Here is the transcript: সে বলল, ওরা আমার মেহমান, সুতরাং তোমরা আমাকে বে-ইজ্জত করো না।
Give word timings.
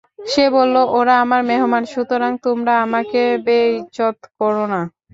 সে 0.27 0.45
বলল, 0.55 0.75
ওরা 0.97 1.13
আমার 1.23 1.41
মেহমান, 1.49 1.83
সুতরাং 1.93 2.31
তোমরা 2.45 2.73
আমাকে 2.85 3.21
বে-ইজ্জত 3.45 4.17
করো 4.39 4.63
না। 4.73 4.81